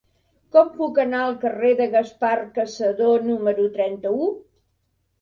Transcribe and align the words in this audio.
Com 0.55 0.71
puc 0.77 0.97
anar 1.03 1.19
al 1.25 1.35
carrer 1.43 1.75
de 1.83 1.87
Gaspar 1.97 2.33
Cassadó 2.57 3.13
número 3.31 3.71
trenta-u? 3.81 4.37